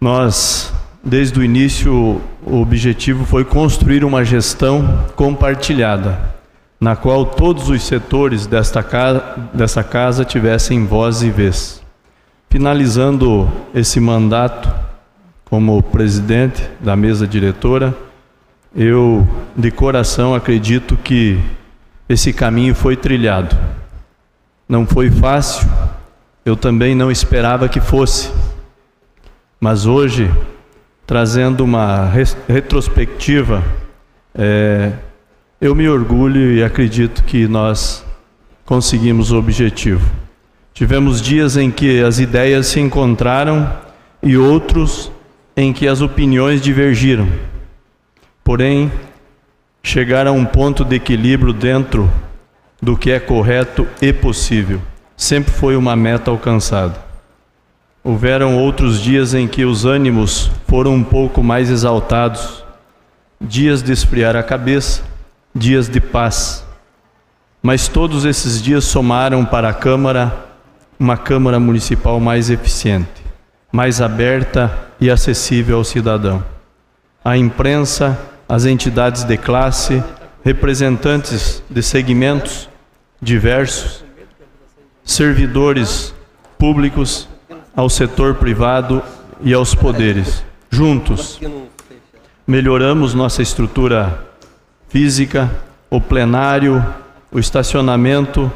[0.00, 6.16] Nós, desde o início, o objetivo foi construir uma gestão compartilhada,
[6.80, 11.82] na qual todos os setores desta casa, dessa casa tivessem voz e vez.
[12.48, 14.72] Finalizando esse mandato
[15.44, 17.92] como presidente da mesa diretora,
[18.76, 19.26] eu
[19.56, 21.40] de coração acredito que
[22.08, 23.56] esse caminho foi trilhado.
[24.68, 25.68] Não foi fácil,
[26.44, 28.30] eu também não esperava que fosse.
[29.60, 30.30] Mas hoje,
[31.06, 32.10] trazendo uma
[32.48, 33.64] retrospectiva,
[34.34, 34.92] é,
[35.60, 38.04] eu me orgulho e acredito que nós
[38.64, 40.08] conseguimos o objetivo.
[40.72, 43.72] Tivemos dias em que as ideias se encontraram
[44.22, 45.10] e outros
[45.56, 47.28] em que as opiniões divergiram.
[48.44, 48.92] Porém,
[49.82, 52.10] chegar a um ponto de equilíbrio dentro
[52.80, 54.80] do que é correto e possível
[55.18, 57.07] sempre foi uma meta alcançada.
[58.08, 62.64] Houveram outros dias em que os ânimos foram um pouco mais exaltados,
[63.38, 65.02] dias de esfriar a cabeça,
[65.54, 66.64] dias de paz.
[67.62, 70.34] Mas todos esses dias somaram para a Câmara
[70.98, 73.22] uma Câmara Municipal mais eficiente,
[73.70, 76.42] mais aberta e acessível ao cidadão.
[77.22, 78.18] A imprensa,
[78.48, 80.02] as entidades de classe,
[80.42, 82.70] representantes de segmentos
[83.20, 84.02] diversos,
[85.04, 86.14] servidores
[86.56, 87.28] públicos,
[87.78, 89.00] ao setor privado
[89.40, 90.44] e aos poderes.
[90.68, 91.38] Juntos,
[92.44, 94.26] melhoramos nossa estrutura
[94.88, 95.48] física,
[95.88, 96.84] o plenário,
[97.30, 98.50] o estacionamento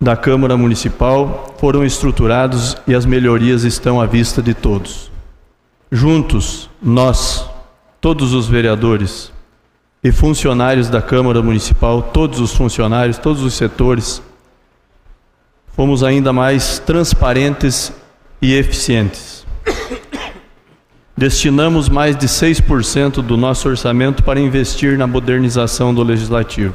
[0.00, 5.10] da Câmara Municipal foram estruturados e as melhorias estão à vista de todos.
[5.90, 7.50] Juntos, nós,
[8.00, 9.32] todos os vereadores,
[10.04, 14.22] e funcionários da Câmara Municipal, todos os funcionários, todos os setores,
[15.78, 17.92] fomos ainda mais transparentes
[18.42, 19.46] e eficientes.
[21.16, 26.74] Destinamos mais de 6% do nosso orçamento para investir na modernização do legislativo.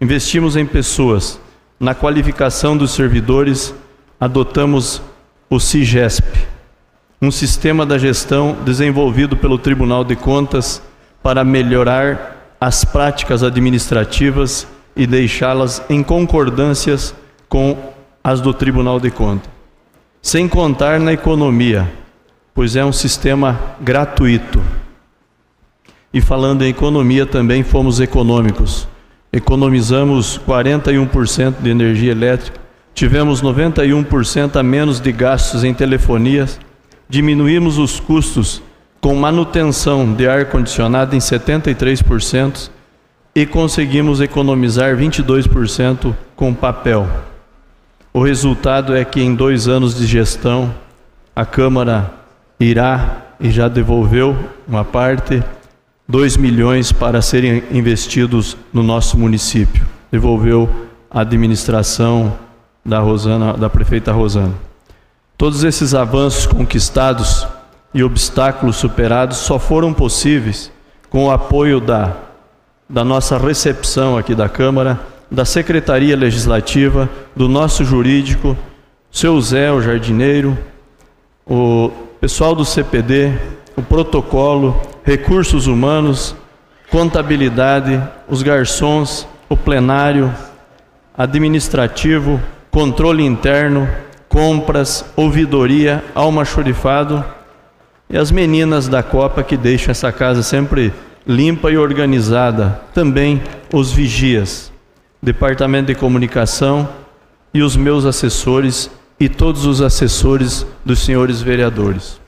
[0.00, 1.38] Investimos em pessoas,
[1.78, 3.74] na qualificação dos servidores,
[4.18, 5.02] adotamos
[5.50, 6.46] o CIGESP,
[7.20, 10.80] um sistema da gestão desenvolvido pelo Tribunal de Contas
[11.22, 17.14] para melhorar as práticas administrativas e deixá-las em concordâncias
[17.50, 17.92] com
[18.26, 19.50] as do Tribunal de Contas.
[20.22, 21.92] Sem contar na economia,
[22.54, 24.62] pois é um sistema gratuito.
[26.10, 28.88] E falando em economia, também fomos econômicos.
[29.30, 32.58] Economizamos 41% de energia elétrica,
[32.94, 36.58] tivemos 91% a menos de gastos em telefonias,
[37.06, 38.62] diminuímos os custos
[39.02, 42.70] com manutenção de ar-condicionado em 73%
[43.34, 47.06] e conseguimos economizar 22% com papel.
[48.16, 50.72] O resultado é que em dois anos de gestão,
[51.34, 52.12] a Câmara
[52.60, 54.36] irá e já devolveu
[54.68, 55.42] uma parte,
[56.06, 59.84] 2 milhões para serem investidos no nosso município.
[60.12, 60.70] Devolveu
[61.10, 62.38] a administração
[62.86, 64.54] da Rosana, da prefeita Rosana.
[65.36, 67.44] Todos esses avanços conquistados
[67.92, 70.70] e obstáculos superados só foram possíveis
[71.10, 72.12] com o apoio da,
[72.88, 75.00] da nossa recepção aqui da Câmara,
[75.34, 78.56] da Secretaria Legislativa, do nosso jurídico,
[79.10, 80.56] seu Zé, o jardineiro,
[81.46, 81.90] o
[82.20, 83.32] pessoal do CPD,
[83.76, 86.34] o protocolo, recursos humanos,
[86.90, 90.32] contabilidade, os garçons, o plenário,
[91.16, 92.40] administrativo,
[92.70, 93.88] controle interno,
[94.28, 97.24] compras, ouvidoria, almoxorifado
[98.08, 100.92] e as meninas da Copa que deixam essa casa sempre
[101.26, 102.80] limpa e organizada.
[102.92, 104.72] Também os vigias,
[105.24, 106.86] Departamento de Comunicação
[107.54, 112.20] e os meus assessores e todos os assessores dos senhores vereadores.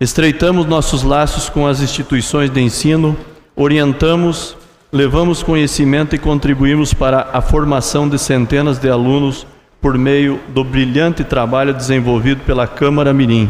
[0.00, 3.16] Estreitamos nossos laços com as instituições de ensino,
[3.54, 4.56] orientamos,
[4.90, 9.46] levamos conhecimento e contribuímos para a formação de centenas de alunos
[9.80, 13.48] por meio do brilhante trabalho desenvolvido pela Câmara Mirim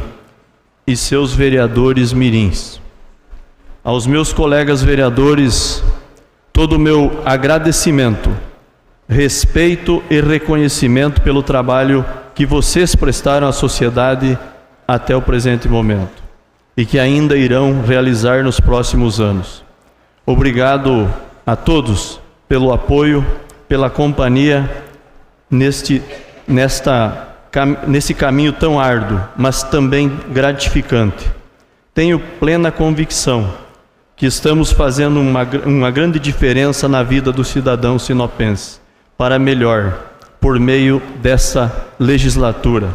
[0.87, 2.79] e seus vereadores mirins.
[3.83, 5.83] Aos meus colegas vereadores,
[6.59, 8.37] todo o meu agradecimento,
[9.09, 14.37] respeito e reconhecimento pelo trabalho que vocês prestaram à sociedade
[14.85, 16.21] até o presente momento
[16.77, 19.63] e que ainda irão realizar nos próximos anos.
[20.27, 21.09] Obrigado
[21.47, 22.19] a todos
[22.49, 23.25] pelo apoio,
[23.69, 24.69] pela companhia
[25.49, 26.03] neste,
[26.45, 27.37] nesta
[27.87, 31.25] nesse caminho tão árduo, mas também gratificante.
[31.95, 33.49] Tenho plena convicção
[34.19, 38.81] que estamos fazendo uma, uma grande diferença na vida do cidadão sinopense,
[39.17, 39.97] para melhor,
[40.41, 42.93] por meio dessa legislatura.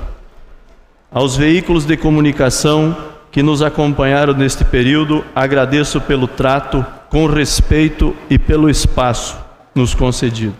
[1.09, 2.95] Aos veículos de comunicação
[3.31, 9.37] que nos acompanharam neste período, agradeço pelo trato, com respeito e pelo espaço
[9.73, 10.57] nos concedido.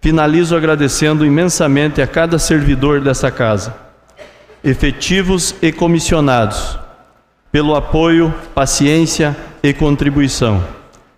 [0.00, 3.74] Finalizo agradecendo imensamente a cada servidor dessa casa,
[4.62, 6.78] efetivos e comissionados,
[7.50, 10.62] pelo apoio, paciência e contribuição.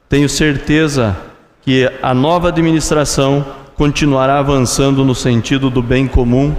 [0.09, 1.17] Tenho certeza
[1.63, 3.45] que a nova administração
[3.75, 6.55] continuará avançando no sentido do bem comum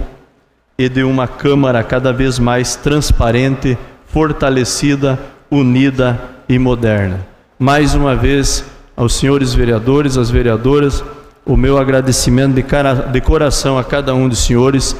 [0.76, 5.18] e de uma Câmara cada vez mais transparente, fortalecida,
[5.50, 7.26] unida e moderna.
[7.58, 11.02] Mais uma vez, aos senhores vereadores, às vereadoras,
[11.46, 14.94] o meu agradecimento de, cara, de coração a cada um dos senhores,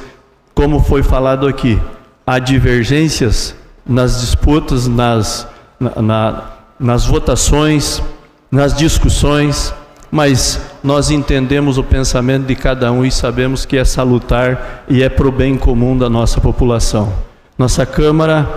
[0.55, 1.79] como foi falado aqui,
[2.25, 3.55] há divergências
[3.85, 5.47] nas disputas, nas,
[5.79, 8.01] na, na, nas votações,
[8.51, 9.73] nas discussões,
[10.11, 15.09] mas nós entendemos o pensamento de cada um e sabemos que é salutar e é
[15.09, 17.13] para o bem comum da nossa população.
[17.57, 18.47] Nossa Câmara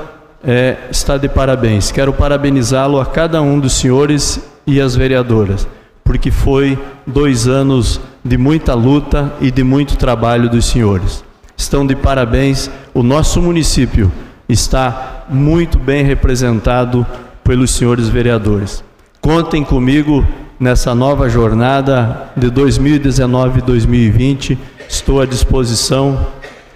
[0.44, 1.90] é, está de parabéns.
[1.90, 5.66] Quero parabenizá-lo a cada um dos senhores e as vereadoras,
[6.04, 11.24] porque foi dois anos de muita luta e de muito trabalho dos senhores.
[11.56, 12.70] Estão de parabéns.
[12.94, 14.10] O nosso município
[14.48, 17.06] está muito bem representado
[17.52, 18.82] pelos senhores vereadores.
[19.20, 20.26] Contem comigo
[20.58, 24.56] nessa nova jornada de 2019-2020.
[24.88, 26.28] Estou à disposição.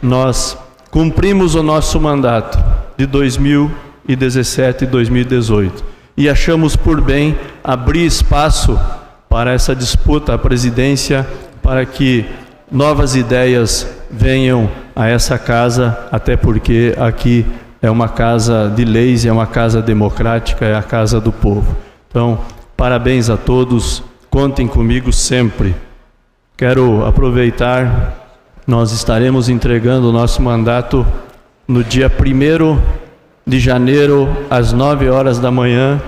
[0.02, 0.55] Nós
[0.90, 2.62] cumprimos o nosso mandato
[2.94, 5.82] de 2017 e 2018
[6.14, 8.79] e achamos por bem abrir espaço
[9.31, 11.26] para essa disputa à presidência
[11.62, 12.26] para que
[12.70, 17.46] novas ideias venham a essa casa, até porque aqui
[17.86, 21.76] é uma casa de leis, é uma casa democrática, é a casa do povo.
[22.08, 22.38] Então,
[22.76, 25.74] Parabéns a todos, contem comigo sempre.
[26.58, 28.28] Quero aproveitar,
[28.66, 31.06] nós estaremos entregando o nosso mandato
[31.66, 32.78] no dia 1
[33.46, 36.02] de janeiro, às 9 horas da manhã,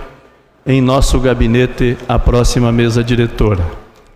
[0.67, 3.65] em nosso gabinete, a próxima mesa diretora.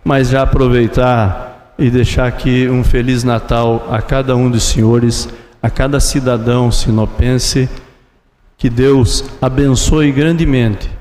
[0.05, 5.27] Mas já aproveitar e deixar aqui um Feliz Natal a cada um dos senhores,
[5.63, 7.69] a cada cidadão sinopense,
[8.57, 10.91] que Deus abençoe grandemente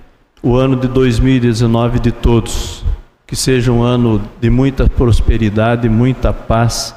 [0.40, 2.84] o ano de 2019 de todos.
[3.26, 6.94] Que seja um ano de muita prosperidade, muita paz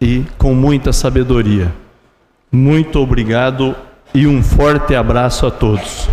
[0.00, 1.72] e com muita sabedoria.
[2.50, 3.76] Muito obrigado
[4.12, 6.08] e um forte abraço a todos.